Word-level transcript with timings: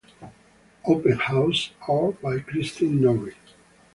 "Open 0.83 1.19
House"- 1.19 1.73
"Art 1.87 2.19
by 2.23 2.39
Christine 2.39 3.01
Norrie. 3.01 3.35